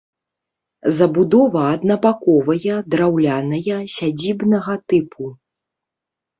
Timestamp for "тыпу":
4.91-5.23